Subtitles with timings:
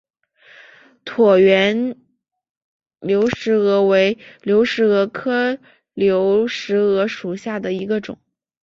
[1.05, 1.95] 椭圆
[3.01, 5.59] 流石蛾为流石蛾科
[5.93, 8.17] 流石蛾属下的一个种。